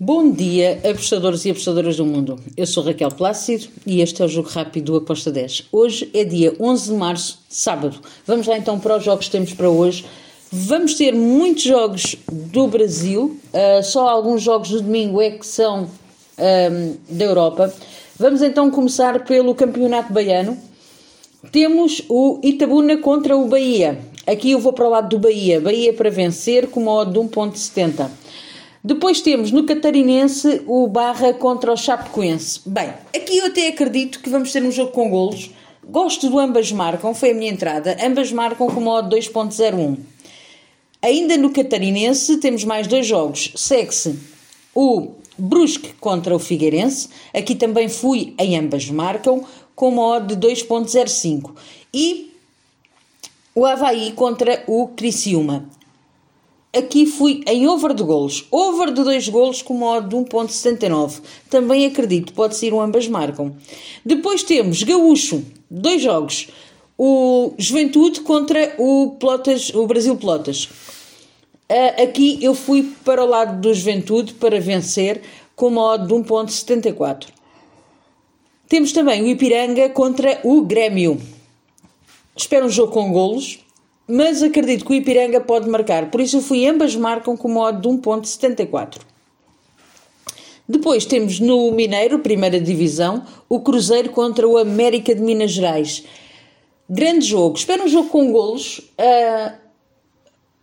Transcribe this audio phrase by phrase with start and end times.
[0.00, 2.38] Bom dia, apostadores e apostadoras do mundo.
[2.56, 5.64] Eu sou Raquel Plácido e este é o Jogo Rápido do Aposta 10.
[5.72, 7.98] Hoje é dia 11 de março, sábado.
[8.24, 10.04] Vamos lá então para os jogos que temos para hoje.
[10.52, 15.90] Vamos ter muitos jogos do Brasil, uh, só alguns jogos do domingo é que são
[16.38, 17.74] um, da Europa.
[18.16, 20.56] Vamos então começar pelo Campeonato Baiano.
[21.50, 23.98] Temos o Itabuna contra o Bahia.
[24.24, 25.60] Aqui eu vou para o lado do Bahia.
[25.60, 28.08] Bahia para vencer com modo de 1.70.
[28.88, 32.62] Depois temos no Catarinense o Barra contra o Chapecoense.
[32.64, 35.50] Bem, aqui eu até acredito que vamos ter um jogo com golos.
[35.86, 37.98] Gosto do ambas marcam, foi a minha entrada.
[38.02, 39.98] Ambas marcam com modo 2.01.
[41.02, 43.52] Ainda no Catarinense temos mais dois jogos.
[43.56, 44.18] Segue-se
[44.74, 47.10] o Brusque contra o Figueirense.
[47.34, 49.44] Aqui também fui em ambas marcam
[49.76, 51.50] com modo de 2.05.
[51.92, 52.32] E
[53.54, 55.68] o Havaí contra o Criciúma
[56.78, 58.46] aqui fui em over de golos.
[58.50, 61.20] Over de 2 golos com modo de 1.79.
[61.50, 63.54] Também acredito, pode ser um ambas marcam.
[64.04, 66.48] Depois temos Gaúcho, dois jogos.
[66.96, 69.16] O Juventude contra o,
[69.74, 70.68] o Brasil Plotas.
[71.70, 75.20] Uh, aqui eu fui para o lado do Juventude para vencer
[75.54, 77.26] com modo de 1.74.
[78.68, 81.20] Temos também o Ipiranga contra o Grêmio.
[82.36, 83.58] Espero um jogo com golos
[84.08, 87.80] mas acredito que o Ipiranga pode marcar, por isso eu fui ambas marcam com modo
[87.80, 89.00] de 1.74.
[90.66, 96.04] Depois temos no Mineiro, primeira divisão, o Cruzeiro contra o América de Minas Gerais.
[96.88, 99.52] Grande jogo, espero um jogo com golos, uh,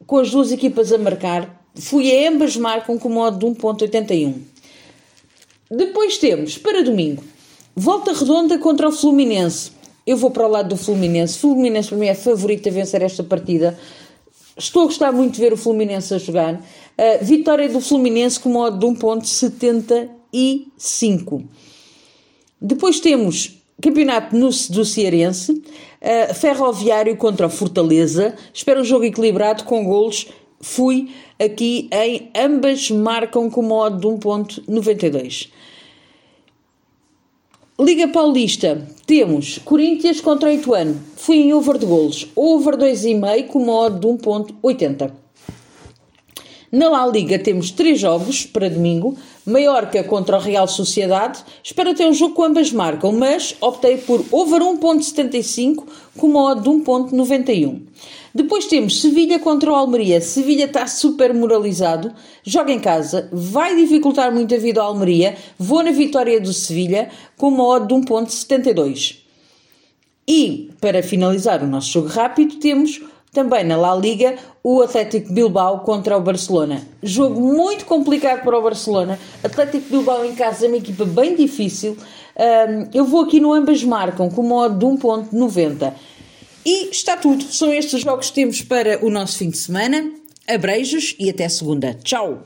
[0.06, 1.64] com as duas equipas a marcar.
[1.76, 4.36] Fui ambas marcam com modo de 1.81.
[5.70, 7.24] Depois temos, para domingo,
[7.76, 9.75] Volta Redonda contra o Fluminense.
[10.06, 11.38] Eu vou para o lado do Fluminense.
[11.38, 13.76] O Fluminense para mim é favorito a vencer esta partida.
[14.56, 16.54] Estou a gostar muito de ver o Fluminense a jogar.
[16.54, 16.62] Uh,
[17.24, 21.44] vitória do Fluminense com modo de 1.75.
[22.62, 28.36] Depois temos campeonato no, do Cearense, uh, Ferroviário contra o Fortaleza.
[28.54, 30.28] Espero um jogo equilibrado com golos.
[30.62, 35.50] Fui aqui em ambas marcam com modo de 1.92.
[37.78, 40.96] Liga Paulista, temos Corinthians contra Ituano.
[41.18, 42.26] Fui em over de golos.
[42.34, 45.25] Over 2,5 com modo de 1.80.
[46.76, 49.18] Na La Liga temos três jogos para domingo.
[49.46, 51.42] Maiorca contra o Real Sociedade.
[51.64, 55.86] Espero ter um jogo com ambas marcam, mas optei por over 1.75
[56.18, 57.80] com modo de 1.91.
[58.34, 60.20] Depois temos Sevilha contra o Almeria.
[60.20, 62.14] Sevilha está super moralizado,
[62.44, 65.38] joga em casa, vai dificultar muito a vida ao Almeria.
[65.58, 69.20] Vou na vitória do Sevilha com uma odd de 1.72.
[70.28, 73.00] E, para finalizar o nosso jogo rápido, temos
[73.36, 76.82] também na La Liga o Atlético Bilbao contra o Barcelona.
[77.04, 79.20] Jogo muito complicado para o Barcelona.
[79.44, 81.98] Atlético Bilbao em casa é uma equipa bem difícil.
[82.38, 85.94] Um, eu vou aqui no ambas marcam com uma odd de 1.90.
[86.66, 87.44] E está tudo.
[87.44, 90.12] São estes os jogos que temos para o nosso fim de semana.
[90.48, 91.94] Abreijos e até segunda.
[92.04, 92.44] Tchau!